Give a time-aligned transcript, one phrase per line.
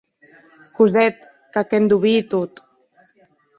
[0.77, 1.21] Cosette,
[1.51, 2.53] qu’ac endonvii tot.